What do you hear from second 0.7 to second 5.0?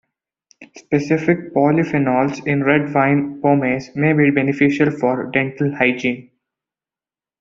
Specific polyphenols in red wine pomace may be beneficial